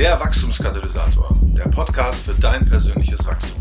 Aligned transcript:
Der 0.00 0.18
Wachstumskatalysator, 0.18 1.38
der 1.42 1.68
Podcast 1.68 2.24
für 2.24 2.32
dein 2.32 2.64
persönliches 2.64 3.26
Wachstum. 3.26 3.60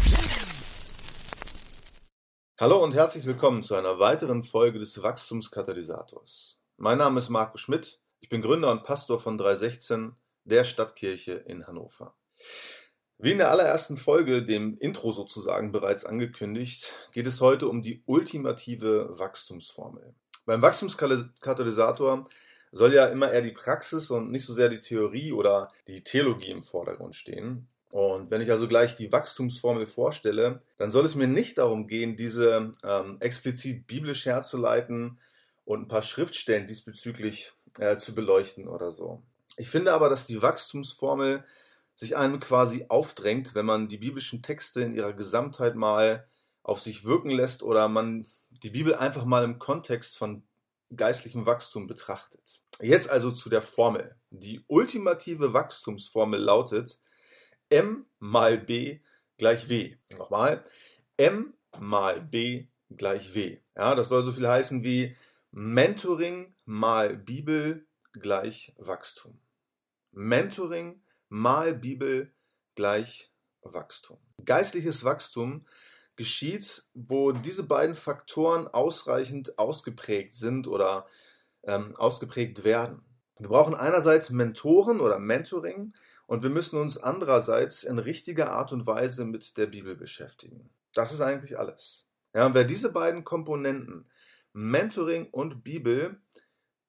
Hallo 2.58 2.82
und 2.82 2.96
herzlich 2.96 3.26
willkommen 3.26 3.62
zu 3.62 3.76
einer 3.76 4.00
weiteren 4.00 4.44
Folge 4.44 4.80
des 4.80 5.04
Wachstumskatalysators. 5.04 6.58
Mein 6.78 7.00
Name 7.00 7.20
ist 7.20 7.28
Marco 7.28 7.58
Schmidt, 7.58 8.00
ich 8.22 8.30
bin 8.30 8.42
Gründer 8.42 8.72
und 8.72 8.86
Pastor 8.86 9.20
von 9.20 9.38
316, 9.38 10.16
der 10.46 10.64
Stadtkirche 10.64 11.34
in 11.34 11.68
Hannover. 11.68 12.16
Wie 13.18 13.34
in 13.34 13.40
der 13.40 13.52
allerersten 13.52 13.98
Folge, 13.98 14.42
dem 14.42 14.78
Intro 14.78 15.12
sozusagen 15.12 15.74
bereits 15.74 16.06
angekündigt, 16.06 16.94
geht 17.12 17.28
es 17.28 17.42
heute 17.42 17.68
um 17.68 17.84
die 17.84 18.02
ultimative 18.06 19.20
Wachstumsformel. 19.20 20.16
Beim 20.46 20.62
Wachstumskatalysator 20.62 22.30
soll 22.72 22.94
ja 22.94 23.06
immer 23.08 23.32
eher 23.32 23.42
die 23.42 23.52
Praxis 23.52 24.12
und 24.12 24.32
nicht 24.32 24.46
so 24.46 24.54
sehr 24.54 24.70
die 24.70 24.80
Theorie 24.80 25.32
oder 25.32 25.70
die 25.88 26.04
Theologie 26.04 26.52
im 26.52 26.64
Vordergrund 26.64 27.16
stehen. 27.16 27.68
Und 27.92 28.30
wenn 28.30 28.42
ich 28.42 28.52
also 28.52 28.68
gleich 28.68 28.96
die 28.96 29.12
Wachstumsformel 29.12 29.88
vorstelle, 29.88 30.62
dann 30.78 30.92
soll 30.92 31.06
es 31.06 31.16
mir 31.16 31.28
nicht 31.28 31.58
darum 31.58 31.88
gehen, 31.88 32.16
diese 32.16 32.72
ähm, 32.84 33.18
explizit 33.20 33.88
biblisch 33.88 34.26
herzuleiten 34.28 35.18
und 35.66 35.82
ein 35.82 35.88
paar 35.88 36.04
Schriftstellen 36.04 36.68
diesbezüglich 36.68 37.54
äh, 37.80 37.98
zu 37.98 38.14
beleuchten 38.14 38.68
oder 38.68 38.92
so. 38.92 39.24
Ich 39.58 39.70
finde 39.70 39.94
aber, 39.94 40.10
dass 40.10 40.28
die 40.28 40.42
Wachstumsformel 40.42 41.44
sich 41.96 42.16
einem 42.16 42.40
quasi 42.40 42.86
aufdrängt, 42.88 43.56
wenn 43.56 43.66
man 43.66 43.88
die 43.88 43.98
biblischen 43.98 44.42
Texte 44.42 44.82
in 44.82 44.96
ihrer 44.96 45.14
Gesamtheit 45.14 45.76
mal 45.76 46.28
auf 46.64 46.80
sich 46.80 47.04
wirken 47.06 47.32
lässt 47.32 47.64
oder 47.64 47.90
man 47.90 48.26
die 48.64 48.70
Bibel 48.70 48.96
einfach 48.96 49.26
mal 49.26 49.44
im 49.44 49.60
Kontext 49.60 50.18
von 50.18 50.44
geistlichem 50.96 51.46
Wachstum 51.46 51.88
betrachtet. 51.88 52.62
Jetzt 52.82 53.10
also 53.10 53.32
zu 53.32 53.50
der 53.50 53.62
Formel. 53.62 54.16
Die 54.32 54.62
ultimative 54.68 55.54
Wachstumsformel 55.54 56.40
lautet 56.40 57.00
m 57.70 58.06
mal 58.20 58.58
b 58.58 59.02
gleich 59.38 59.70
w. 59.70 59.98
Nochmal, 60.18 60.64
m 61.18 61.54
mal 61.78 62.22
b 62.22 62.70
gleich 62.90 63.34
w. 63.36 63.60
Ja, 63.76 63.96
das 63.96 64.10
soll 64.10 64.24
so 64.24 64.32
viel 64.32 64.48
heißen 64.48 64.84
wie 64.84 65.16
Mentoring 65.52 66.56
mal 66.66 67.18
Bibel 67.18 67.88
gleich 68.14 68.74
Wachstum. 68.78 69.42
Mentoring 70.12 71.04
mal 71.28 71.74
Bibel 71.74 72.34
gleich 72.76 73.34
Wachstum. 73.62 74.20
Geistliches 74.46 75.04
Wachstum 75.04 75.66
geschieht, 76.16 76.84
wo 76.94 77.32
diese 77.32 77.64
beiden 77.64 77.96
Faktoren 77.96 78.68
ausreichend 78.68 79.58
ausgeprägt 79.58 80.34
sind 80.34 80.68
oder 80.68 81.08
ähm, 81.64 81.96
ausgeprägt 81.96 82.64
werden. 82.64 83.04
Wir 83.38 83.50
brauchen 83.50 83.76
einerseits 83.76 84.30
Mentoren 84.30 85.00
oder 85.00 85.20
Mentoring 85.20 85.94
und 86.28 86.44
wir 86.44 86.50
müssen 86.50 86.80
uns 86.80 86.98
andererseits 86.98 87.84
in 87.84 88.00
richtiger 88.00 88.52
Art 88.52 88.74
und 88.74 88.86
Weise 88.86 89.26
mit 89.26 89.58
der 89.58 89.68
Bibel 89.68 89.96
beschäftigen. 89.96 90.70
Das 90.94 91.14
ist 91.14 91.22
eigentlich 91.22 91.58
alles. 91.58 92.06
Ja, 92.34 92.46
und 92.46 92.54
wer 92.54 92.66
diese 92.66 92.92
beiden 92.92 93.24
Komponenten, 93.24 94.10
Mentoring 94.54 95.28
und 95.32 95.64
Bibel, 95.64 96.22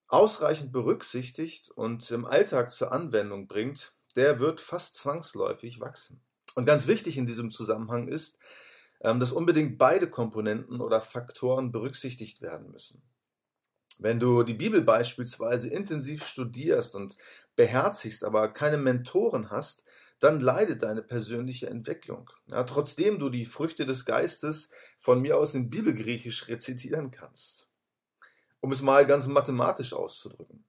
ausreichend 0.09 0.73
berücksichtigt 0.73 1.71
und 1.71 2.11
im 2.11 2.25
Alltag 2.25 2.71
zur 2.71 2.93
Anwendung 2.93 3.47
bringt, 3.47 3.95
der 4.17 4.41
wird 4.41 4.61
fast 4.61 4.97
zwangsläufig 4.97 5.81
wachsen. 5.81 6.21
Und 6.57 6.67
ganz 6.67 6.89
wichtig 6.89 7.17
in 7.17 7.27
diesem 7.27 7.51
Zusammenhang 7.51 8.09
ist, 8.09 8.39
ähm, 9.03 9.21
dass 9.21 9.33
unbedingt 9.33 9.79
beide 9.79 10.11
Komponenten 10.11 10.81
oder 10.81 11.01
Faktoren 11.01 11.71
berücksichtigt 11.71 12.43
werden 12.43 12.71
müssen. 12.71 13.03
Wenn 14.03 14.19
du 14.19 14.43
die 14.45 14.55
Bibel 14.55 14.81
beispielsweise 14.81 15.69
intensiv 15.69 16.25
studierst 16.25 16.95
und 16.95 17.17
beherzigst, 17.55 18.25
aber 18.25 18.49
keine 18.49 18.79
Mentoren 18.79 19.51
hast, 19.51 19.85
dann 20.21 20.41
leidet 20.41 20.83
deine 20.83 21.03
persönliche 21.03 21.69
Entwicklung. 21.69 22.31
Ja, 22.51 22.65
trotzdem 22.65 23.19
du 23.19 23.29
die 23.29 23.45
Früchte 23.45 23.85
des 23.85 24.07
Geistes 24.07 24.71
von 24.97 25.21
mir 25.21 25.37
aus 25.37 25.55
in 25.55 25.69
Bibelgriechisch 25.69 26.49
rezitieren 26.49 27.11
kannst. 27.11 27.69
Um 28.61 28.73
es 28.73 28.81
mal 28.81 29.07
ganz 29.07 29.27
mathematisch 29.27 29.93
auszudrücken. 29.93 30.65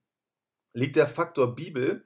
Liegt 0.74 0.96
der 0.96 1.06
Faktor 1.06 1.54
Bibel 1.54 2.02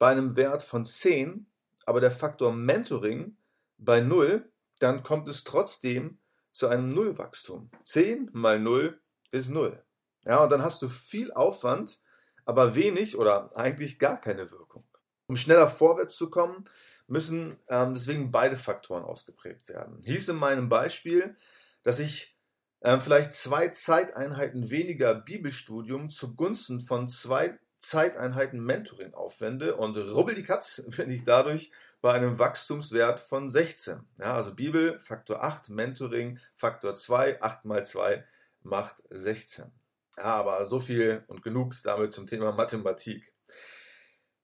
bei 0.00 0.10
einem 0.10 0.34
Wert 0.34 0.62
von 0.62 0.86
10, 0.86 1.46
aber 1.86 2.00
der 2.00 2.10
Faktor 2.10 2.52
Mentoring 2.52 3.36
bei 3.78 4.00
0, 4.00 4.50
dann 4.80 5.04
kommt 5.04 5.28
es 5.28 5.44
trotzdem 5.44 6.18
zu 6.50 6.66
einem 6.66 6.92
Nullwachstum. 6.92 7.70
10 7.84 8.30
mal 8.32 8.58
0 8.58 9.00
ist 9.30 9.50
0. 9.50 9.80
Ja, 10.26 10.42
und 10.42 10.52
dann 10.52 10.62
hast 10.62 10.82
du 10.82 10.88
viel 10.88 11.32
Aufwand, 11.32 12.00
aber 12.44 12.74
wenig 12.74 13.16
oder 13.16 13.56
eigentlich 13.56 13.98
gar 13.98 14.20
keine 14.20 14.50
Wirkung. 14.50 14.84
Um 15.26 15.36
schneller 15.36 15.68
vorwärts 15.68 16.16
zu 16.16 16.30
kommen, 16.30 16.64
müssen 17.06 17.56
ähm, 17.68 17.94
deswegen 17.94 18.30
beide 18.30 18.56
Faktoren 18.56 19.04
ausgeprägt 19.04 19.68
werden. 19.68 20.00
Hieß 20.02 20.28
in 20.28 20.36
meinem 20.36 20.68
Beispiel, 20.68 21.34
dass 21.82 21.98
ich 21.98 22.38
äh, 22.80 22.98
vielleicht 22.98 23.32
zwei 23.32 23.68
Zeiteinheiten 23.68 24.70
weniger 24.70 25.14
Bibelstudium 25.14 26.08
zugunsten 26.08 26.80
von 26.80 27.08
zwei 27.08 27.58
Zeiteinheiten 27.78 28.60
Mentoring 28.60 29.14
aufwende 29.14 29.76
und 29.76 29.96
rubbel 29.96 30.34
die 30.34 30.42
Katz 30.42 30.82
bin 30.96 31.10
ich 31.10 31.24
dadurch 31.24 31.70
bei 32.00 32.12
einem 32.12 32.38
Wachstumswert 32.38 33.20
von 33.20 33.50
16. 33.50 34.00
Ja, 34.18 34.34
also 34.34 34.54
Bibel 34.54 34.98
Faktor 35.00 35.42
8, 35.42 35.68
Mentoring 35.68 36.38
Faktor 36.56 36.94
2, 36.94 37.42
8 37.42 37.64
mal 37.66 37.84
2 37.84 38.24
macht 38.62 39.02
16. 39.10 39.70
Aber 40.16 40.64
so 40.66 40.78
viel 40.78 41.24
und 41.28 41.42
genug 41.42 41.74
damit 41.82 42.12
zum 42.12 42.26
Thema 42.26 42.52
Mathematik. 42.52 43.32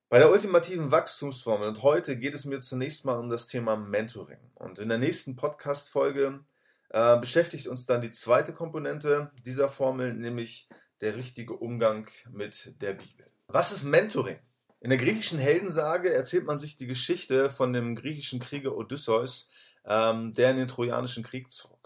Bei 0.08 0.18
der 0.18 0.30
ultimativen 0.30 0.90
Wachstumsformel 0.90 1.68
und 1.68 1.82
heute 1.82 2.18
geht 2.18 2.34
es 2.34 2.44
mir 2.44 2.60
zunächst 2.60 3.04
mal 3.04 3.18
um 3.18 3.30
das 3.30 3.46
Thema 3.46 3.76
Mentoring. 3.76 4.50
Und 4.56 4.80
in 4.80 4.88
der 4.88 4.98
nächsten 4.98 5.36
Podcast-Folge 5.36 6.40
äh, 6.88 7.18
beschäftigt 7.18 7.68
uns 7.68 7.86
dann 7.86 8.00
die 8.00 8.10
zweite 8.10 8.52
Komponente 8.52 9.30
dieser 9.46 9.68
Formel, 9.68 10.12
nämlich 10.14 10.68
der 11.00 11.14
richtige 11.14 11.54
Umgang 11.54 12.08
mit 12.30 12.80
der 12.82 12.94
Bibel. 12.94 13.30
Was 13.46 13.70
ist 13.70 13.84
Mentoring? 13.84 14.40
In 14.80 14.90
der 14.90 14.98
griechischen 14.98 15.38
Heldensage 15.38 16.12
erzählt 16.12 16.46
man 16.46 16.58
sich 16.58 16.76
die 16.76 16.86
Geschichte 16.86 17.50
von 17.50 17.72
dem 17.72 17.94
griechischen 17.94 18.40
Krieger 18.40 18.76
Odysseus, 18.76 19.48
ähm, 19.84 20.32
der 20.32 20.50
in 20.50 20.56
den 20.56 20.68
Trojanischen 20.68 21.22
Krieg 21.22 21.50
zog. 21.50 21.78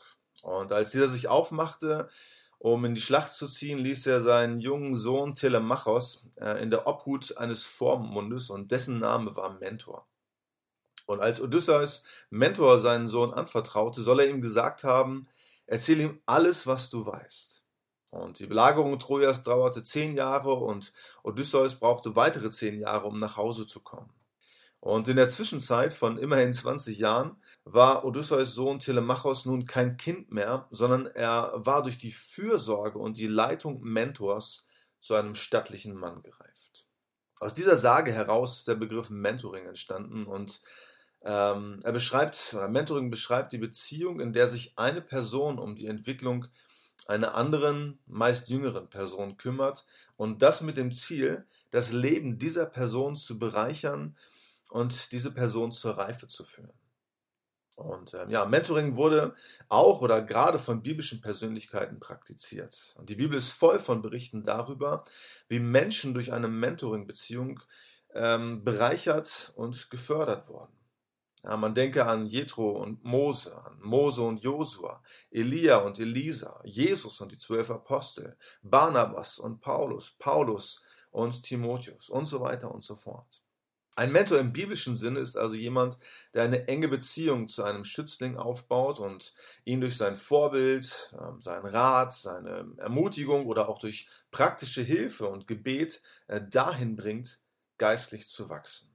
Und 0.42 0.72
als 0.72 0.92
dieser 0.92 1.08
sich 1.08 1.28
aufmachte, 1.28 2.08
um 2.64 2.82
in 2.86 2.94
die 2.94 3.00
Schlacht 3.02 3.30
zu 3.30 3.46
ziehen, 3.46 3.76
ließ 3.76 4.06
er 4.06 4.22
seinen 4.22 4.58
jungen 4.58 4.96
Sohn 4.96 5.34
Telemachos 5.34 6.24
äh, 6.36 6.62
in 6.62 6.70
der 6.70 6.86
Obhut 6.86 7.36
eines 7.36 7.64
Vormundes 7.64 8.48
und 8.48 8.70
dessen 8.70 8.98
Name 8.98 9.36
war 9.36 9.58
Mentor. 9.58 10.06
Und 11.04 11.20
als 11.20 11.42
Odysseus 11.42 12.04
Mentor 12.30 12.80
seinen 12.80 13.06
Sohn 13.06 13.34
anvertraute, 13.34 14.00
soll 14.00 14.20
er 14.20 14.30
ihm 14.30 14.40
gesagt 14.40 14.82
haben, 14.82 15.28
erzähl 15.66 16.00
ihm 16.00 16.22
alles, 16.24 16.66
was 16.66 16.88
du 16.88 17.04
weißt. 17.04 17.62
Und 18.12 18.38
die 18.38 18.46
Belagerung 18.46 18.98
Trojas 18.98 19.42
dauerte 19.42 19.82
zehn 19.82 20.14
Jahre 20.14 20.54
und 20.54 20.94
Odysseus 21.22 21.74
brauchte 21.74 22.16
weitere 22.16 22.48
zehn 22.48 22.80
Jahre, 22.80 23.08
um 23.08 23.18
nach 23.18 23.36
Hause 23.36 23.66
zu 23.66 23.80
kommen. 23.80 24.08
Und 24.84 25.08
in 25.08 25.16
der 25.16 25.30
Zwischenzeit 25.30 25.94
von 25.94 26.18
immerhin 26.18 26.52
20 26.52 26.98
Jahren 26.98 27.38
war 27.64 28.04
Odysseus 28.04 28.54
Sohn 28.54 28.80
Telemachos 28.80 29.46
nun 29.46 29.64
kein 29.64 29.96
Kind 29.96 30.30
mehr, 30.30 30.68
sondern 30.70 31.06
er 31.06 31.54
war 31.54 31.82
durch 31.82 31.96
die 31.96 32.12
Fürsorge 32.12 32.98
und 32.98 33.16
die 33.16 33.26
Leitung 33.26 33.80
Mentors 33.80 34.66
zu 35.00 35.14
einem 35.14 35.36
stattlichen 35.36 35.94
Mann 35.94 36.22
gereift. 36.22 36.90
Aus 37.40 37.54
dieser 37.54 37.76
Sage 37.76 38.12
heraus 38.12 38.58
ist 38.58 38.68
der 38.68 38.74
Begriff 38.74 39.08
Mentoring 39.08 39.64
entstanden 39.64 40.26
und 40.26 40.60
ähm, 41.22 41.80
er 41.82 41.92
beschreibt, 41.92 42.52
oder 42.52 42.68
Mentoring 42.68 43.08
beschreibt 43.08 43.54
die 43.54 43.58
Beziehung, 43.58 44.20
in 44.20 44.34
der 44.34 44.48
sich 44.48 44.74
eine 44.76 45.00
Person 45.00 45.58
um 45.58 45.76
die 45.76 45.86
Entwicklung 45.86 46.46
einer 47.06 47.34
anderen, 47.34 48.00
meist 48.04 48.50
jüngeren 48.50 48.90
Person 48.90 49.38
kümmert 49.38 49.86
und 50.18 50.42
das 50.42 50.60
mit 50.60 50.76
dem 50.76 50.92
Ziel, 50.92 51.46
das 51.70 51.90
Leben 51.90 52.38
dieser 52.38 52.66
Person 52.66 53.16
zu 53.16 53.38
bereichern 53.38 54.14
und 54.70 55.12
diese 55.12 55.30
Person 55.30 55.72
zur 55.72 55.98
Reife 55.98 56.26
zu 56.28 56.44
führen. 56.44 56.72
Und 57.76 58.14
ähm, 58.14 58.30
ja, 58.30 58.44
Mentoring 58.44 58.96
wurde 58.96 59.34
auch 59.68 60.00
oder 60.00 60.22
gerade 60.22 60.58
von 60.58 60.82
biblischen 60.82 61.20
Persönlichkeiten 61.20 61.98
praktiziert. 61.98 62.94
Und 62.96 63.08
die 63.08 63.16
Bibel 63.16 63.36
ist 63.36 63.50
voll 63.50 63.80
von 63.80 64.00
Berichten 64.00 64.44
darüber, 64.44 65.02
wie 65.48 65.58
Menschen 65.58 66.14
durch 66.14 66.32
eine 66.32 66.46
Mentoring-Beziehung 66.46 67.60
ähm, 68.14 68.62
bereichert 68.62 69.52
und 69.56 69.90
gefördert 69.90 70.48
wurden. 70.48 70.72
Ja, 71.42 71.56
man 71.58 71.74
denke 71.74 72.06
an 72.06 72.24
Jethro 72.24 72.70
und 72.70 73.04
Mose, 73.04 73.54
an 73.66 73.78
Mose 73.82 74.22
und 74.22 74.40
Josua, 74.40 75.02
Elia 75.30 75.76
und 75.78 75.98
Elisa, 75.98 76.58
Jesus 76.64 77.20
und 77.20 77.32
die 77.32 77.38
zwölf 77.38 77.70
Apostel, 77.70 78.38
Barnabas 78.62 79.38
und 79.38 79.60
Paulus, 79.60 80.12
Paulus 80.12 80.82
und 81.10 81.42
Timotheus 81.42 82.08
und 82.08 82.24
so 82.24 82.40
weiter 82.40 82.72
und 82.72 82.82
so 82.82 82.96
fort. 82.96 83.43
Ein 83.96 84.10
Mentor 84.10 84.38
im 84.38 84.52
biblischen 84.52 84.96
Sinne 84.96 85.20
ist 85.20 85.36
also 85.36 85.54
jemand, 85.54 85.98
der 86.34 86.42
eine 86.42 86.66
enge 86.66 86.88
Beziehung 86.88 87.46
zu 87.46 87.62
einem 87.62 87.84
Schützling 87.84 88.36
aufbaut 88.36 88.98
und 88.98 89.34
ihn 89.64 89.80
durch 89.80 89.96
sein 89.96 90.16
Vorbild, 90.16 91.14
ähm, 91.20 91.40
seinen 91.40 91.66
Rat, 91.66 92.12
seine 92.12 92.72
Ermutigung 92.78 93.46
oder 93.46 93.68
auch 93.68 93.78
durch 93.78 94.08
praktische 94.32 94.82
Hilfe 94.82 95.28
und 95.28 95.46
Gebet 95.46 96.02
äh, 96.26 96.40
dahin 96.50 96.96
bringt, 96.96 97.38
geistlich 97.78 98.28
zu 98.28 98.48
wachsen. 98.48 98.90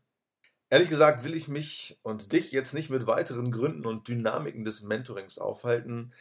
Ehrlich 0.69 0.89
gesagt 0.89 1.23
will 1.23 1.33
ich 1.33 1.47
mich 1.47 1.97
und 2.03 2.31
dich 2.31 2.51
jetzt 2.51 2.73
nicht 2.73 2.89
mit 2.89 3.07
weiteren 3.07 3.51
Gründen 3.51 3.85
und 3.85 4.07
Dynamiken 4.07 4.63
des 4.63 4.81
Mentorings 4.81 5.39
aufhalten, 5.39 6.13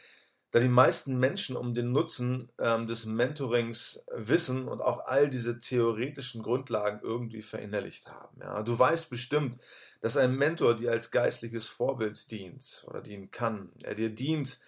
da 0.51 0.59
die 0.59 0.67
meisten 0.67 1.19
Menschen 1.19 1.55
um 1.55 1.73
den 1.73 1.91
Nutzen 1.91 2.51
ähm, 2.57 2.87
des 2.87 3.05
Mentorings 3.05 4.03
wissen 4.11 4.67
und 4.67 4.81
auch 4.81 5.05
all 5.05 5.29
diese 5.29 5.59
theoretischen 5.59 6.41
Grundlagen 6.41 7.01
irgendwie 7.03 7.43
verinnerlicht 7.43 8.07
haben. 8.07 8.39
Ja. 8.41 8.63
Du 8.63 8.77
weißt 8.77 9.09
bestimmt, 9.09 9.57
dass 10.01 10.17
ein 10.17 10.35
Mentor 10.35 10.75
dir 10.75 10.91
als 10.91 11.11
geistliches 11.11 11.67
Vorbild 11.67 12.31
dient 12.31 12.85
oder 12.87 13.01
dienen 13.01 13.29
kann. 13.31 13.71
Er 13.83 13.95
dir 13.95 14.09
dient, 14.09 14.59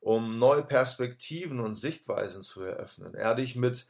um 0.00 0.38
neue 0.38 0.62
Perspektiven 0.62 1.60
und 1.60 1.74
Sichtweisen 1.74 2.42
zu 2.42 2.62
eröffnen. 2.62 3.14
Er 3.14 3.34
dich 3.34 3.54
mit 3.54 3.86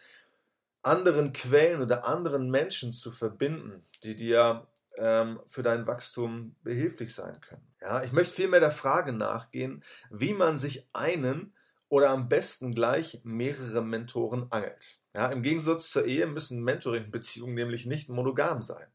anderen 0.82 1.32
Quellen 1.32 1.80
oder 1.80 2.06
anderen 2.06 2.50
Menschen 2.50 2.92
zu 2.92 3.10
verbinden, 3.10 3.82
die 4.02 4.16
dir 4.16 4.66
ähm, 4.96 5.40
für 5.46 5.62
dein 5.62 5.86
Wachstum 5.86 6.56
behilflich 6.62 7.14
sein 7.14 7.40
können. 7.40 7.67
Ja, 7.80 8.02
ich 8.02 8.12
möchte 8.12 8.34
vielmehr 8.34 8.60
der 8.60 8.72
Frage 8.72 9.12
nachgehen, 9.12 9.84
wie 10.10 10.34
man 10.34 10.58
sich 10.58 10.88
einen 10.92 11.54
oder 11.88 12.10
am 12.10 12.28
besten 12.28 12.74
gleich 12.74 13.20
mehrere 13.24 13.82
Mentoren 13.82 14.50
angelt. 14.50 14.98
Ja, 15.14 15.28
Im 15.28 15.42
Gegensatz 15.42 15.90
zur 15.90 16.04
Ehe 16.04 16.26
müssen 16.26 16.62
Mentoring-Beziehungen 16.62 17.54
nämlich 17.54 17.86
nicht 17.86 18.08
monogam 18.08 18.62
sein. 18.62 18.86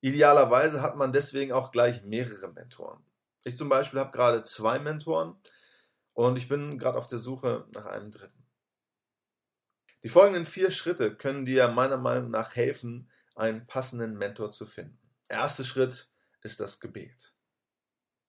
Idealerweise 0.00 0.82
hat 0.82 0.96
man 0.96 1.12
deswegen 1.12 1.52
auch 1.52 1.72
gleich 1.72 2.02
mehrere 2.02 2.52
Mentoren. 2.52 3.04
Ich 3.44 3.56
zum 3.56 3.68
Beispiel 3.68 4.00
habe 4.00 4.12
gerade 4.12 4.42
zwei 4.42 4.78
Mentoren 4.78 5.36
und 6.14 6.38
ich 6.38 6.48
bin 6.48 6.78
gerade 6.78 6.98
auf 6.98 7.06
der 7.06 7.18
Suche 7.18 7.66
nach 7.74 7.86
einem 7.86 8.10
dritten. 8.10 8.44
Die 10.02 10.08
folgenden 10.08 10.46
vier 10.46 10.70
Schritte 10.70 11.14
können 11.14 11.44
dir 11.44 11.68
meiner 11.68 11.96
Meinung 11.96 12.30
nach 12.30 12.54
helfen, 12.54 13.10
einen 13.34 13.66
passenden 13.66 14.16
Mentor 14.16 14.52
zu 14.52 14.64
finden. 14.66 14.98
Erster 15.28 15.64
Schritt 15.64 16.10
ist 16.42 16.60
das 16.60 16.80
Gebet. 16.80 17.35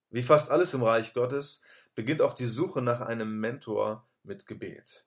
Wie 0.09 0.23
fast 0.23 0.49
alles 0.51 0.73
im 0.73 0.83
Reich 0.83 1.13
Gottes 1.13 1.61
beginnt 1.95 2.21
auch 2.21 2.33
die 2.33 2.45
Suche 2.45 2.81
nach 2.81 3.01
einem 3.01 3.39
Mentor 3.39 4.07
mit 4.23 4.47
Gebet. 4.47 5.05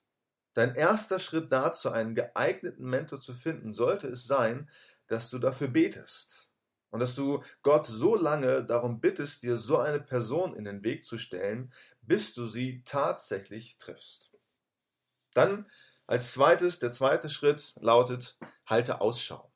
Dein 0.53 0.75
erster 0.75 1.19
Schritt 1.19 1.53
dazu, 1.53 1.91
einen 1.91 2.15
geeigneten 2.15 2.85
Mentor 2.85 3.21
zu 3.21 3.33
finden, 3.33 3.73
sollte 3.73 4.09
es 4.09 4.27
sein, 4.27 4.69
dass 5.07 5.31
du 5.31 5.39
dafür 5.39 5.69
betest 5.69 6.51
und 6.91 7.01
dass 7.01 7.15
du 7.15 7.43
Gott 7.63 7.87
so 7.87 8.17
lange 8.17 8.65
darum 8.65 9.01
bittest, 9.01 9.43
dir 9.43 9.57
so 9.57 9.79
eine 9.79 10.01
Person 10.01 10.55
in 10.55 10.65
den 10.65 10.83
Weg 10.83 11.05
zu 11.05 11.19
stellen, 11.19 11.73
bis 12.03 12.35
du 12.35 12.47
sie 12.47 12.83
tatsächlich 12.85 13.79
triffst. 13.79 14.31
Dann 15.35 15.71
als 16.07 16.33
zweites, 16.33 16.81
der 16.81 16.91
zweite 16.91 17.29
Schritt 17.29 17.75
lautet, 17.81 18.37
halte 18.67 19.01
Ausschau. 19.01 19.50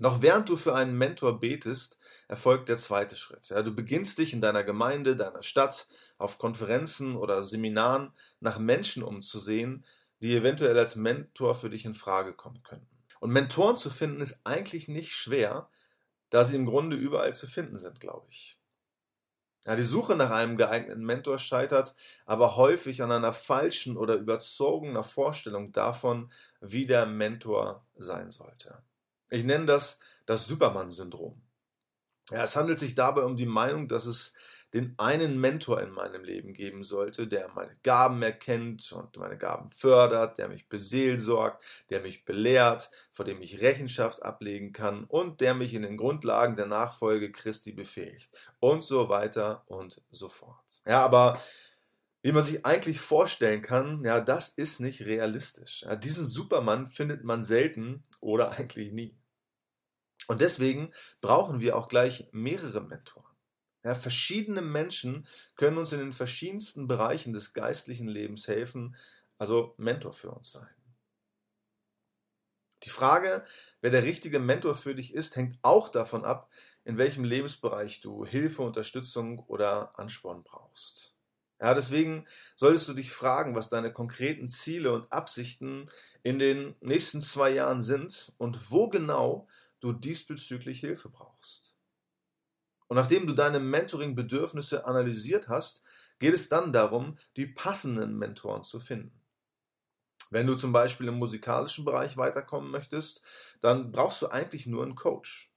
Noch 0.00 0.22
während 0.22 0.48
du 0.48 0.56
für 0.56 0.74
einen 0.74 0.96
Mentor 0.96 1.40
betest, 1.40 1.98
erfolgt 2.26 2.70
der 2.70 2.78
zweite 2.78 3.16
Schritt. 3.16 3.50
Ja, 3.50 3.62
du 3.62 3.74
beginnst 3.74 4.16
dich 4.16 4.32
in 4.32 4.40
deiner 4.40 4.64
Gemeinde, 4.64 5.14
deiner 5.14 5.42
Stadt, 5.42 5.88
auf 6.16 6.38
Konferenzen 6.38 7.16
oder 7.16 7.42
Seminaren 7.42 8.14
nach 8.40 8.58
Menschen 8.58 9.02
umzusehen, 9.02 9.84
die 10.22 10.34
eventuell 10.34 10.78
als 10.78 10.96
Mentor 10.96 11.54
für 11.54 11.68
dich 11.68 11.84
in 11.84 11.92
Frage 11.92 12.32
kommen 12.32 12.62
könnten. 12.62 12.88
Und 13.20 13.30
Mentoren 13.30 13.76
zu 13.76 13.90
finden 13.90 14.22
ist 14.22 14.40
eigentlich 14.44 14.88
nicht 14.88 15.12
schwer, 15.12 15.68
da 16.30 16.44
sie 16.44 16.56
im 16.56 16.64
Grunde 16.64 16.96
überall 16.96 17.34
zu 17.34 17.46
finden 17.46 17.76
sind, 17.76 18.00
glaube 18.00 18.26
ich. 18.30 18.58
Ja, 19.66 19.76
die 19.76 19.82
Suche 19.82 20.16
nach 20.16 20.30
einem 20.30 20.56
geeigneten 20.56 21.04
Mentor 21.04 21.38
scheitert 21.38 21.94
aber 22.24 22.56
häufig 22.56 23.02
an 23.02 23.12
einer 23.12 23.34
falschen 23.34 23.98
oder 23.98 24.14
überzogener 24.14 25.04
Vorstellung 25.04 25.72
davon, 25.72 26.32
wie 26.62 26.86
der 26.86 27.04
Mentor 27.04 27.84
sein 27.98 28.30
sollte. 28.30 28.82
Ich 29.30 29.44
nenne 29.44 29.66
das 29.66 30.00
das 30.26 30.46
Superman-Syndrom. 30.46 31.40
Ja, 32.30 32.44
es 32.44 32.54
handelt 32.54 32.78
sich 32.78 32.94
dabei 32.94 33.22
um 33.22 33.36
die 33.36 33.46
Meinung, 33.46 33.88
dass 33.88 34.06
es 34.06 34.34
den 34.72 34.94
einen 34.98 35.40
Mentor 35.40 35.80
in 35.80 35.90
meinem 35.90 36.22
Leben 36.22 36.52
geben 36.54 36.84
sollte, 36.84 37.26
der 37.26 37.48
meine 37.48 37.76
Gaben 37.82 38.22
erkennt 38.22 38.92
und 38.92 39.16
meine 39.16 39.36
Gaben 39.36 39.70
fördert, 39.70 40.38
der 40.38 40.48
mich 40.48 40.68
beseelsorgt, 40.68 41.60
der 41.90 42.00
mich 42.00 42.24
belehrt, 42.24 42.90
vor 43.10 43.24
dem 43.24 43.42
ich 43.42 43.60
Rechenschaft 43.60 44.22
ablegen 44.22 44.72
kann 44.72 45.04
und 45.04 45.40
der 45.40 45.54
mich 45.54 45.74
in 45.74 45.82
den 45.82 45.96
Grundlagen 45.96 46.54
der 46.54 46.66
Nachfolge 46.66 47.32
Christi 47.32 47.72
befähigt 47.72 48.30
und 48.60 48.84
so 48.84 49.08
weiter 49.08 49.64
und 49.66 50.00
so 50.12 50.28
fort. 50.28 50.80
Ja, 50.86 51.04
aber 51.04 51.40
wie 52.22 52.32
man 52.32 52.44
sich 52.44 52.64
eigentlich 52.64 53.00
vorstellen 53.00 53.62
kann, 53.62 54.04
ja, 54.04 54.20
das 54.20 54.50
ist 54.50 54.78
nicht 54.78 55.02
realistisch. 55.02 55.82
Ja, 55.82 55.96
diesen 55.96 56.28
Supermann 56.28 56.86
findet 56.86 57.24
man 57.24 57.42
selten 57.42 58.04
oder 58.20 58.52
eigentlich 58.58 58.92
nie. 58.92 59.19
Und 60.30 60.40
deswegen 60.40 60.92
brauchen 61.20 61.58
wir 61.58 61.76
auch 61.76 61.88
gleich 61.88 62.28
mehrere 62.30 62.80
Mentoren. 62.80 63.34
Ja, 63.82 63.96
verschiedene 63.96 64.62
Menschen 64.62 65.26
können 65.56 65.76
uns 65.76 65.92
in 65.92 65.98
den 65.98 66.12
verschiedensten 66.12 66.86
Bereichen 66.86 67.32
des 67.32 67.52
geistlichen 67.52 68.06
Lebens 68.06 68.46
helfen, 68.46 68.94
also 69.38 69.74
Mentor 69.76 70.12
für 70.12 70.30
uns 70.30 70.52
sein. 70.52 70.70
Die 72.84 72.90
Frage, 72.90 73.44
wer 73.80 73.90
der 73.90 74.04
richtige 74.04 74.38
Mentor 74.38 74.76
für 74.76 74.94
dich 74.94 75.14
ist, 75.14 75.34
hängt 75.34 75.58
auch 75.62 75.88
davon 75.88 76.24
ab, 76.24 76.48
in 76.84 76.96
welchem 76.96 77.24
Lebensbereich 77.24 78.00
du 78.00 78.24
Hilfe, 78.24 78.62
Unterstützung 78.62 79.40
oder 79.40 79.98
Ansporn 79.98 80.44
brauchst. 80.44 81.16
Ja, 81.60 81.74
deswegen 81.74 82.24
solltest 82.54 82.88
du 82.88 82.94
dich 82.94 83.10
fragen, 83.10 83.56
was 83.56 83.68
deine 83.68 83.92
konkreten 83.92 84.46
Ziele 84.46 84.92
und 84.92 85.12
Absichten 85.12 85.86
in 86.22 86.38
den 86.38 86.76
nächsten 86.80 87.20
zwei 87.20 87.50
Jahren 87.50 87.82
sind 87.82 88.32
und 88.38 88.70
wo 88.70 88.88
genau 88.88 89.48
du 89.80 89.92
diesbezüglich 89.92 90.80
Hilfe 90.80 91.08
brauchst. 91.08 91.74
Und 92.88 92.96
nachdem 92.96 93.26
du 93.26 93.32
deine 93.32 93.60
Mentoring-Bedürfnisse 93.60 94.84
analysiert 94.84 95.48
hast, 95.48 95.82
geht 96.18 96.34
es 96.34 96.48
dann 96.48 96.72
darum, 96.72 97.16
die 97.36 97.46
passenden 97.46 98.18
Mentoren 98.18 98.64
zu 98.64 98.80
finden. 98.80 99.20
Wenn 100.30 100.46
du 100.46 100.54
zum 100.54 100.72
Beispiel 100.72 101.08
im 101.08 101.18
musikalischen 101.18 101.84
Bereich 101.84 102.16
weiterkommen 102.16 102.70
möchtest, 102.70 103.22
dann 103.60 103.90
brauchst 103.90 104.22
du 104.22 104.28
eigentlich 104.28 104.66
nur 104.66 104.82
einen 104.82 104.94
Coach. 104.94 105.52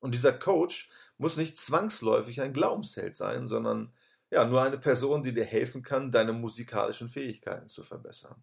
Und 0.00 0.14
dieser 0.14 0.32
Coach 0.32 0.88
muss 1.16 1.36
nicht 1.36 1.56
zwangsläufig 1.56 2.40
ein 2.40 2.52
Glaubensheld 2.52 3.16
sein, 3.16 3.46
sondern 3.46 3.92
ja, 4.30 4.44
nur 4.44 4.62
eine 4.62 4.78
Person, 4.78 5.22
die 5.22 5.32
dir 5.32 5.44
helfen 5.44 5.82
kann, 5.82 6.10
deine 6.10 6.32
musikalischen 6.32 7.08
Fähigkeiten 7.08 7.68
zu 7.68 7.84
verbessern. 7.84 8.42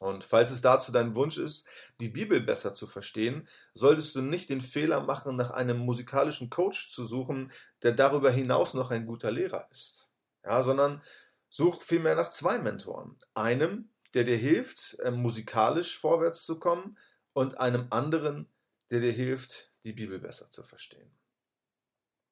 Und 0.00 0.24
falls 0.24 0.50
es 0.50 0.60
dazu 0.60 0.92
dein 0.92 1.14
Wunsch 1.14 1.38
ist, 1.38 1.66
die 2.00 2.10
Bibel 2.10 2.40
besser 2.40 2.74
zu 2.74 2.86
verstehen, 2.86 3.48
solltest 3.72 4.14
du 4.14 4.20
nicht 4.20 4.50
den 4.50 4.60
Fehler 4.60 5.00
machen, 5.00 5.36
nach 5.36 5.50
einem 5.50 5.78
musikalischen 5.78 6.50
Coach 6.50 6.90
zu 6.90 7.06
suchen, 7.06 7.50
der 7.82 7.92
darüber 7.92 8.30
hinaus 8.30 8.74
noch 8.74 8.90
ein 8.90 9.06
guter 9.06 9.30
Lehrer 9.30 9.68
ist. 9.70 10.12
Ja, 10.44 10.62
sondern 10.62 11.02
such 11.48 11.82
vielmehr 11.82 12.14
nach 12.14 12.28
zwei 12.28 12.58
Mentoren. 12.58 13.18
Einem, 13.34 13.90
der 14.12 14.24
dir 14.24 14.36
hilft, 14.36 14.98
äh, 15.00 15.10
musikalisch 15.10 15.98
vorwärts 15.98 16.44
zu 16.44 16.58
kommen, 16.58 16.96
und 17.36 17.60
einem 17.60 17.88
anderen, 17.90 18.50
der 18.88 19.00
dir 19.00 19.12
hilft, 19.12 19.70
die 19.84 19.92
Bibel 19.92 20.18
besser 20.18 20.50
zu 20.50 20.62
verstehen. 20.62 21.10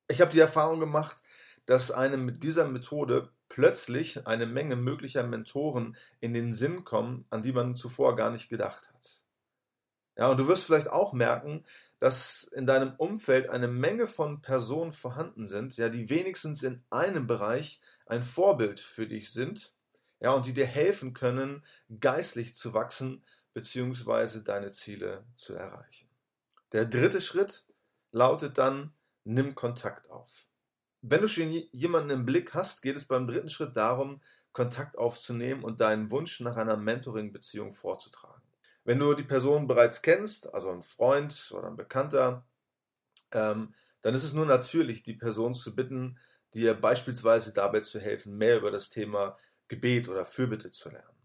Ich 0.09 0.23
habe 0.23 0.31
die 0.31 0.39
Erfahrung 0.39 0.81
gemacht, 0.81 1.23
dass 1.67 1.91
einem 1.91 2.25
mit 2.25 2.43
dieser 2.43 2.67
Methode 2.69 3.31
plötzlich 3.49 4.27
eine 4.27 4.47
Menge 4.47 4.77
möglicher 4.77 5.23
Mentoren 5.23 5.97
in 6.21 6.35
den 6.35 6.53
Sinn 6.53 6.85
kommen, 6.85 7.25
an 7.31 7.43
die 7.43 7.53
man 7.53 7.77
zuvor 7.77 8.17
gar 8.17 8.31
nicht 8.31 8.49
gedacht 8.49 8.89
hat. 8.89 9.25
Ja, 10.17 10.29
und 10.29 10.39
du 10.39 10.47
wirst 10.47 10.67
vielleicht 10.67 10.91
auch 10.91 11.13
merken, 11.13 11.65
dass 11.99 12.45
in 12.45 12.67
deinem 12.67 12.95
Umfeld 12.97 13.51
eine 13.51 13.67
Menge 13.67 14.07
von 14.07 14.43
Personen 14.43 14.93
vorhanden 14.93 15.47
sind, 15.47 15.77
ja, 15.77 15.89
die 15.89 16.11
wenigstens 16.11 16.63
in 16.63 16.85
einem 16.91 17.27
Bereich 17.27 17.81
ein 18.07 18.23
Vorbild 18.23 18.79
für 18.79 19.07
dich 19.07 19.33
sind, 19.33 19.73
ja, 20.21 20.33
und 20.33 20.47
die 20.47 20.55
dir 20.55 20.67
helfen 20.67 21.15
können, 21.15 21.65
geistlich 22.01 22.55
zu 22.55 22.75
wachsen 22.75 23.25
bzw. 23.55 24.41
deine 24.41 24.71
Ziele 24.71 25.25
zu 25.35 25.55
erreichen. 25.55 26.09
Der 26.73 26.85
dritte 26.85 27.21
Schritt 27.21 27.65
lautet 28.13 28.59
dann, 28.59 28.93
nimm 29.25 29.55
Kontakt 29.55 30.11
auf. 30.11 30.47
Wenn 31.07 31.21
du 31.21 31.29
schon 31.29 31.53
jemanden 31.53 32.09
im 32.09 32.25
Blick 32.25 32.55
hast, 32.55 32.81
geht 32.81 32.97
es 32.97 33.05
beim 33.05 33.27
dritten 33.27 33.51
Schritt 33.51 33.77
darum, 33.77 34.23
Kontakt 34.53 34.97
aufzunehmen 34.97 35.63
und 35.63 35.83
deinen 35.83 36.11
Wunsch 36.11 36.41
nach 36.41 36.57
einer 36.57 36.79
Mentoring-Beziehung 36.79 37.71
vorzutragen. 37.73 38.43
Wenn 38.85 38.99
du 38.99 39.13
die 39.13 39.23
Person 39.23 39.67
bereits 39.67 40.01
kennst, 40.01 40.55
also 40.55 40.71
ein 40.71 40.83
Freund 40.83 41.53
oder 41.55 41.69
ein 41.69 41.77
Bekannter, 41.77 42.47
ähm, 43.33 43.75
dann 44.01 44.15
ist 44.15 44.25
es 44.25 44.33
nur 44.33 44.47
natürlich, 44.47 45.03
die 45.03 45.13
Person 45.13 45.53
zu 45.53 45.77
bitten, 45.77 46.19
dir 46.55 46.73
beispielsweise 46.73 47.53
dabei 47.53 47.81
zu 47.81 48.01
helfen, 48.01 48.39
mehr 48.39 48.57
über 48.57 48.71
das 48.71 48.89
Thema 48.89 49.37
Gebet 49.69 50.09
oder 50.09 50.25
Fürbitte 50.25 50.71
zu 50.71 50.89
lernen. 50.89 51.19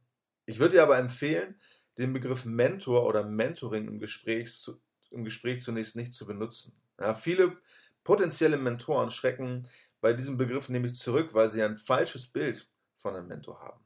Ich 0.45 0.59
würde 0.59 0.75
dir 0.75 0.83
aber 0.83 0.97
empfehlen, 0.97 1.57
den 1.97 2.11
Begriff 2.11 2.43
Mentor 2.43 3.05
oder 3.05 3.23
Mentoring 3.23 3.87
im 3.87 3.99
Gespräch, 3.99 4.69
im 5.11 5.23
Gespräch 5.23 5.61
zunächst 5.61 5.95
nicht 5.95 6.13
zu 6.13 6.25
benutzen. 6.25 6.73
Ja, 6.99 7.15
viele 7.15 7.57
Potenzielle 8.03 8.57
Mentoren 8.57 9.09
schrecken 9.09 9.67
bei 10.01 10.13
diesem 10.13 10.37
Begriff 10.37 10.69
nämlich 10.69 10.95
zurück, 10.95 11.33
weil 11.33 11.49
sie 11.49 11.61
ein 11.61 11.77
falsches 11.77 12.27
Bild 12.27 12.69
von 12.97 13.15
einem 13.15 13.27
Mentor 13.27 13.59
haben. 13.59 13.83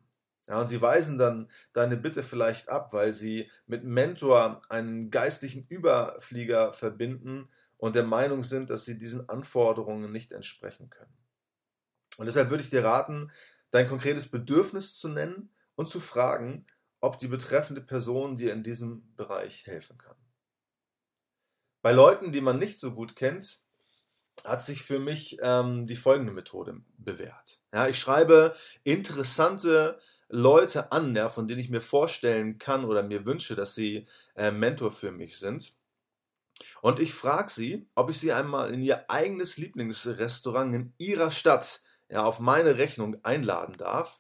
Ja, 0.48 0.60
und 0.60 0.68
sie 0.68 0.82
weisen 0.82 1.18
dann 1.18 1.50
deine 1.72 1.96
Bitte 1.96 2.22
vielleicht 2.22 2.68
ab, 2.70 2.92
weil 2.92 3.14
sie 3.14 3.50
mit 3.66 3.86
Mentor 3.86 4.62
einen 4.70 5.10
geistlichen 5.10 5.66
Überflieger 5.70 6.74
verbinden 6.74 7.50
und 7.78 7.96
der 7.96 8.04
Meinung 8.04 8.44
sind, 8.44 8.70
dass 8.70 8.86
sie 8.86 8.98
diesen 8.98 9.28
Anforderungen 9.30 10.12
nicht 10.12 10.34
entsprechen 10.34 10.90
können. 10.90 11.14
Und 12.18 12.26
deshalb 12.26 12.50
würde 12.50 12.64
ich 12.64 12.70
dir 12.70 12.84
raten, 12.84 13.32
dein 13.72 13.88
konkretes 13.88 14.30
Bedürfnis 14.30 14.98
zu 14.98 15.08
nennen 15.08 15.50
und 15.76 15.88
zu 15.88 16.00
fragen, 16.00 16.66
ob 17.00 17.20
die 17.20 17.28
betreffende 17.28 17.82
Person 17.82 18.36
dir 18.38 18.54
in 18.54 18.64
diesem 18.64 19.16
Bereich 19.16 19.66
helfen 19.66 19.98
kann. 19.98 20.16
Bei 21.82 21.92
Leuten, 21.92 22.32
die 22.32 22.42
man 22.42 22.60
nicht 22.60 22.80
so 22.80 22.94
gut 22.94 23.16
kennt, 23.16 23.63
hat 24.46 24.64
sich 24.64 24.82
für 24.82 25.00
mich 25.00 25.38
ähm, 25.42 25.88
die 25.88 25.96
folgende 25.96 26.34
Methode 26.34 26.82
bewährt. 26.98 27.60
Ja, 27.74 27.88
ich 27.88 28.00
schreibe 28.00 28.54
interessante 28.84 30.00
Leute 30.30 30.92
an, 30.92 31.16
ja, 31.16 31.30
von 31.30 31.48
denen 31.48 31.60
ich 31.60 31.70
mir 31.70 31.82
vorstellen 31.82 32.58
kann 32.58 32.86
oder 32.86 33.04
mir 33.04 33.26
wünsche, 33.26 33.56
dass 33.56 33.76
sie 33.76 34.06
äh, 34.36 34.52
Mentor 34.52 34.92
für 34.92 35.12
mich 35.12 35.38
sind. 35.38 35.74
Und 36.82 37.00
ich 37.00 37.14
frage 37.14 37.52
sie, 37.52 37.88
ob 37.96 38.10
ich 38.10 38.20
sie 38.20 38.34
einmal 38.34 38.74
in 38.74 38.82
ihr 38.82 39.10
eigenes 39.10 39.58
Lieblingsrestaurant 39.58 40.76
in 40.76 40.94
ihrer 40.98 41.32
Stadt 41.32 41.82
ja, 42.10 42.24
auf 42.24 42.40
meine 42.40 42.78
Rechnung 42.78 43.18
einladen 43.24 43.76
darf, 43.78 44.20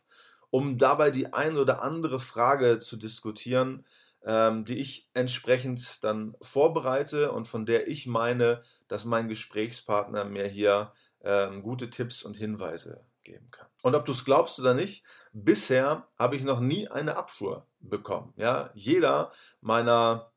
um 0.50 0.78
dabei 0.78 1.12
die 1.12 1.34
ein 1.34 1.58
oder 1.58 1.82
andere 1.82 2.20
Frage 2.20 2.80
zu 2.80 2.98
diskutieren, 2.98 3.86
ähm, 4.26 4.64
die 4.64 4.80
ich 4.80 5.10
entsprechend 5.14 6.04
dann 6.04 6.36
vorbereite 6.42 7.32
und 7.32 7.46
von 7.46 7.66
der 7.66 7.88
ich 7.88 8.08
meine, 8.08 8.62
dass 8.88 9.06
mein 9.06 9.28
Gesprächspartner 9.28 10.26
mir 10.26 10.48
hier 10.48 10.94
ähm, 11.22 11.62
gute 11.64 11.90
Tipps 11.90 12.24
und 12.24 12.38
Hinweise 12.38 13.06
geben 13.24 13.50
kann. 13.52 13.68
Und 13.82 13.96
ob 13.96 14.06
du 14.06 14.12
es 14.12 14.26
glaubst 14.26 14.60
oder 14.60 14.74
nicht, 14.74 15.04
bisher 15.34 16.08
habe 16.18 16.36
ich 16.36 16.44
noch 16.44 16.60
nie 16.60 16.88
eine 16.88 17.18
Abfuhr 17.18 17.68
bekommen. 17.80 18.34
Ja, 18.38 18.72
jeder 18.74 19.32
meiner 19.62 20.32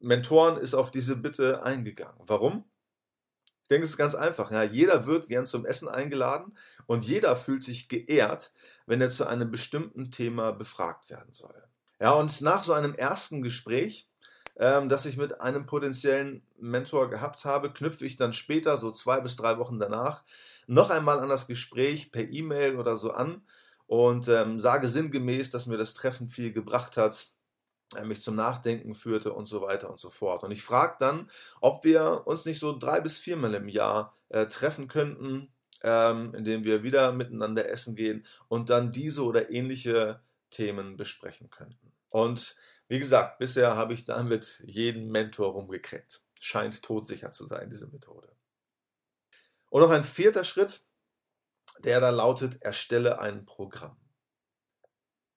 Mentoren 0.00 0.58
ist 0.58 0.74
auf 0.74 0.90
diese 0.90 1.16
Bitte 1.16 1.62
eingegangen. 1.62 2.20
Warum? 2.26 2.64
Ich 3.62 3.68
denke, 3.68 3.84
es 3.84 3.90
ist 3.90 3.96
ganz 3.96 4.14
einfach. 4.14 4.50
Ja, 4.50 4.62
jeder 4.64 5.06
wird 5.06 5.28
gern 5.28 5.46
zum 5.46 5.64
Essen 5.64 5.88
eingeladen 5.88 6.56
und 6.86 7.06
jeder 7.06 7.36
fühlt 7.36 7.62
sich 7.64 7.88
geehrt, 7.88 8.52
wenn 8.86 9.00
er 9.00 9.08
zu 9.08 9.26
einem 9.26 9.50
bestimmten 9.50 10.10
Thema 10.10 10.52
befragt 10.52 11.08
werden 11.08 11.32
soll. 11.32 11.71
Ja, 12.02 12.14
und 12.14 12.40
nach 12.40 12.64
so 12.64 12.72
einem 12.72 12.94
ersten 12.94 13.42
Gespräch, 13.42 14.10
ähm, 14.56 14.88
das 14.88 15.06
ich 15.06 15.16
mit 15.16 15.40
einem 15.40 15.66
potenziellen 15.66 16.44
Mentor 16.58 17.08
gehabt 17.08 17.44
habe, 17.44 17.72
knüpfe 17.72 18.04
ich 18.04 18.16
dann 18.16 18.32
später, 18.32 18.76
so 18.76 18.90
zwei 18.90 19.20
bis 19.20 19.36
drei 19.36 19.56
Wochen 19.58 19.78
danach, 19.78 20.24
noch 20.66 20.90
einmal 20.90 21.20
an 21.20 21.28
das 21.28 21.46
Gespräch 21.46 22.10
per 22.10 22.28
E-Mail 22.28 22.76
oder 22.76 22.96
so 22.96 23.12
an 23.12 23.46
und 23.86 24.26
ähm, 24.26 24.58
sage 24.58 24.88
sinngemäß, 24.88 25.50
dass 25.50 25.66
mir 25.66 25.76
das 25.76 25.94
Treffen 25.94 26.28
viel 26.28 26.52
gebracht 26.52 26.96
hat, 26.96 27.28
äh, 27.96 28.04
mich 28.04 28.20
zum 28.20 28.34
Nachdenken 28.34 28.94
führte 28.94 29.32
und 29.32 29.46
so 29.46 29.62
weiter 29.62 29.88
und 29.88 30.00
so 30.00 30.10
fort. 30.10 30.42
Und 30.42 30.50
ich 30.50 30.64
frage 30.64 30.96
dann, 30.98 31.30
ob 31.60 31.84
wir 31.84 32.22
uns 32.26 32.44
nicht 32.44 32.58
so 32.58 32.76
drei 32.76 33.00
bis 33.00 33.18
viermal 33.18 33.54
im 33.54 33.68
Jahr 33.68 34.16
äh, 34.28 34.46
treffen 34.46 34.88
könnten, 34.88 35.52
ähm, 35.84 36.34
indem 36.34 36.64
wir 36.64 36.82
wieder 36.82 37.12
miteinander 37.12 37.68
essen 37.68 37.94
gehen 37.94 38.24
und 38.48 38.70
dann 38.70 38.90
diese 38.90 39.22
oder 39.22 39.50
ähnliche 39.50 40.20
Themen 40.50 40.96
besprechen 40.96 41.48
könnten. 41.48 41.91
Und 42.12 42.56
wie 42.88 42.98
gesagt, 42.98 43.38
bisher 43.38 43.74
habe 43.74 43.94
ich 43.94 44.04
damit 44.04 44.62
jeden 44.66 45.10
Mentor 45.10 45.52
rumgekriegt. 45.52 46.20
Scheint 46.40 46.82
todsicher 46.82 47.30
zu 47.30 47.46
sein, 47.46 47.70
diese 47.70 47.86
Methode. 47.86 48.36
Und 49.70 49.80
noch 49.80 49.90
ein 49.90 50.04
vierter 50.04 50.44
Schritt, 50.44 50.84
der 51.78 52.00
da 52.00 52.10
lautet, 52.10 52.60
erstelle 52.60 53.18
ein 53.18 53.46
Programm. 53.46 53.96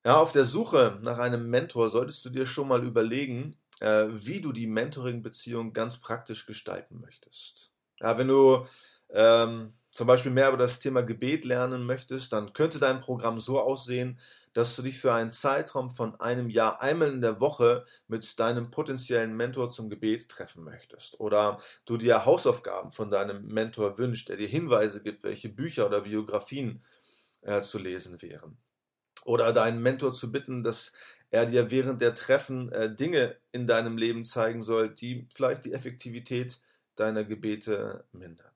Ja, 0.04 0.18
auf 0.18 0.34
der 0.34 0.44
Suche 0.44 1.00
nach 1.02 1.18
einem 1.18 1.50
Mentor 1.50 1.90
solltest 1.90 2.26
du 2.26 2.30
dir 2.30 2.46
schon 2.46 2.68
mal 2.68 2.84
überlegen, 2.84 3.58
äh, 3.80 4.08
wie 4.10 4.42
du 4.42 4.52
die 4.52 4.68
Mentoring-Beziehung 4.68 5.72
ganz 5.72 5.98
praktisch 5.98 6.46
gestalten 6.46 7.00
möchtest. 7.00 7.72
Ja, 8.02 8.18
wenn 8.18 8.28
du 8.28 8.68
ähm, 9.10 9.74
zum 9.96 10.08
Beispiel 10.08 10.34
mehr 10.34 10.50
über 10.50 10.58
das 10.58 10.80
Thema 10.80 11.04
Gebet 11.04 11.46
lernen 11.46 11.86
möchtest, 11.86 12.34
dann 12.34 12.52
könnte 12.52 12.80
dein 12.80 13.00
Programm 13.00 13.40
so 13.40 13.62
aussehen, 13.62 14.20
dass 14.52 14.76
du 14.76 14.82
dich 14.82 15.00
für 15.00 15.14
einen 15.14 15.32
Zeitraum 15.32 15.90
von 15.90 16.20
einem 16.20 16.50
Jahr 16.50 16.82
einmal 16.82 17.14
in 17.14 17.22
der 17.22 17.40
Woche 17.40 17.86
mit 18.10 18.38
deinem 18.38 18.72
potenziellen 18.72 19.38
Mentor 19.38 19.70
zum 19.70 19.90
Gebet 19.90 20.28
treffen 20.28 20.66
möchtest. 20.66 21.18
Oder 21.22 21.60
du 21.86 21.96
dir 21.96 22.26
Hausaufgaben 22.26 22.92
von 22.92 23.10
deinem 23.10 23.48
Mentor 23.48 23.98
wünschst, 23.98 24.28
der 24.28 24.36
dir 24.36 24.50
Hinweise 24.50 25.02
gibt, 25.02 25.24
welche 25.24 25.48
Bücher 25.48 25.86
oder 25.86 26.02
Biografien 26.02 26.84
äh, 27.44 27.62
zu 27.62 27.78
lesen 27.78 28.22
wären. 28.22 28.58
Oder 29.24 29.54
deinen 29.54 29.82
Mentor 29.82 30.12
zu 30.12 30.30
bitten, 30.30 30.62
dass 30.62 30.92
er 31.32 31.46
dir 31.46 31.72
während 31.72 32.02
der 32.02 32.16
Treffen 32.16 32.70
äh, 32.74 32.94
Dinge 32.94 33.38
in 33.54 33.66
deinem 33.66 33.98
Leben 33.98 34.26
zeigen 34.26 34.62
soll, 34.62 34.90
die 34.90 35.26
vielleicht 35.34 35.64
die 35.64 35.72
Effektivität 35.72 36.60
deiner 36.98 37.24
Gebete 37.24 38.04
mindern. 38.12 38.52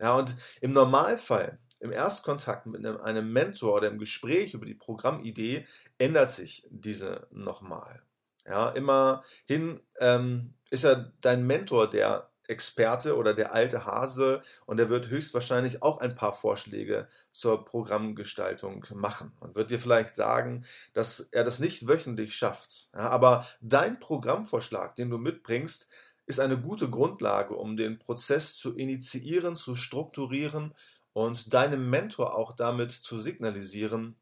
Ja, 0.00 0.16
und 0.16 0.34
im 0.60 0.72
Normalfall, 0.72 1.58
im 1.78 1.92
Erstkontakt 1.92 2.66
mit 2.66 2.84
einem, 2.84 3.00
einem 3.00 3.32
Mentor 3.32 3.74
oder 3.76 3.88
im 3.88 3.98
Gespräch 3.98 4.54
über 4.54 4.66
die 4.66 4.74
Programmidee, 4.74 5.66
ändert 5.98 6.30
sich 6.30 6.66
diese 6.70 7.26
nochmal. 7.30 8.02
Ja, 8.46 8.70
immerhin 8.70 9.80
ähm, 9.98 10.54
ist 10.70 10.84
er 10.84 11.12
dein 11.20 11.46
Mentor 11.46 11.88
der 11.90 12.30
Experte 12.50 13.16
oder 13.16 13.32
der 13.32 13.54
alte 13.54 13.86
Hase 13.86 14.42
und 14.66 14.80
er 14.80 14.90
wird 14.90 15.08
höchstwahrscheinlich 15.08 15.82
auch 15.82 16.00
ein 16.00 16.16
paar 16.16 16.34
Vorschläge 16.34 17.06
zur 17.30 17.64
Programmgestaltung 17.64 18.84
machen 18.94 19.32
und 19.40 19.54
wird 19.54 19.70
dir 19.70 19.78
vielleicht 19.78 20.16
sagen, 20.16 20.64
dass 20.92 21.20
er 21.20 21.44
das 21.44 21.60
nicht 21.60 21.86
wöchentlich 21.86 22.34
schafft. 22.34 22.90
Ja, 22.92 23.08
aber 23.08 23.46
dein 23.60 24.00
Programmvorschlag, 24.00 24.96
den 24.96 25.10
du 25.10 25.18
mitbringst, 25.18 25.88
ist 26.30 26.40
eine 26.40 26.58
gute 26.58 26.88
Grundlage, 26.88 27.54
um 27.54 27.76
den 27.76 27.98
Prozess 27.98 28.56
zu 28.56 28.74
initiieren, 28.74 29.54
zu 29.54 29.74
strukturieren 29.74 30.74
und 31.12 31.52
deinem 31.52 31.90
Mentor 31.90 32.36
auch 32.36 32.52
damit 32.52 32.90
zu 32.90 33.18
signalisieren, 33.18 34.16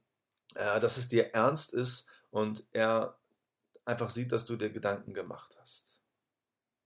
äh, 0.55 0.81
dass 0.81 0.97
es 0.97 1.09
dir 1.09 1.35
ernst 1.35 1.73
ist 1.73 2.07
und 2.31 2.67
er 2.73 3.17
einfach 3.85 4.11
sieht, 4.11 4.33
dass 4.33 4.45
du 4.45 4.57
dir 4.57 4.71
Gedanken 4.71 5.15
gemacht 5.15 5.57
hast. 5.61 6.01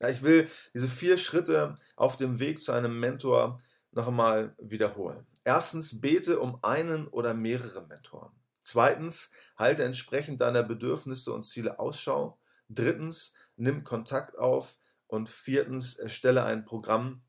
Ich 0.08 0.22
will 0.22 0.48
diese 0.74 0.88
vier 0.88 1.16
Schritte 1.16 1.76
auf 1.96 2.16
dem 2.16 2.40
Weg 2.40 2.60
zu 2.60 2.72
einem 2.72 2.98
Mentor 2.98 3.60
noch 3.92 4.08
einmal 4.08 4.56
wiederholen. 4.58 5.26
Erstens, 5.44 6.00
bete 6.00 6.40
um 6.40 6.62
einen 6.62 7.06
oder 7.08 7.34
mehrere 7.34 7.86
Mentoren. 7.86 8.32
Zweitens, 8.62 9.30
halte 9.56 9.84
entsprechend 9.84 10.40
deiner 10.40 10.62
Bedürfnisse 10.62 11.32
und 11.32 11.44
Ziele 11.44 11.78
Ausschau. 11.78 12.38
Drittens, 12.68 13.34
nimm 13.56 13.84
Kontakt 13.84 14.38
auf 14.38 14.76
und 15.12 15.28
viertens, 15.28 15.97
erstelle 15.97 16.42
ein 16.45 16.64
Programm, 16.64 17.23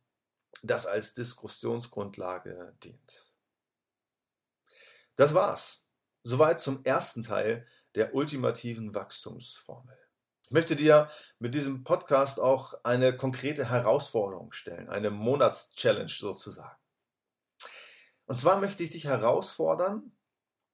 das 0.62 0.86
als 0.86 1.14
Diskussionsgrundlage 1.14 2.78
dient. 2.82 3.34
Das 5.18 5.34
war's. 5.34 5.86
Soweit 6.24 6.62
zum 6.62 6.86
ersten 6.86 7.24
Teil 7.24 7.68
der 7.96 8.16
ultimativen 8.16 8.96
Wachstumsformel. 8.96 9.98
Ich 10.46 10.52
möchte 10.52 10.78
dir 10.78 11.10
mit 11.40 11.56
diesem 11.56 11.84
Podcast 11.84 12.40
auch 12.40 12.74
eine 12.86 13.18
konkrete 13.18 13.70
Herausforderung 13.70 14.54
stellen, 14.54 14.88
eine 14.90 15.12
Monatschallenge 15.12 16.08
sozusagen. 16.08 16.80
Und 18.28 18.38
zwar 18.38 18.62
möchte 18.62 18.84
ich 18.84 18.92
dich 18.92 19.04
herausfordern, 19.04 20.16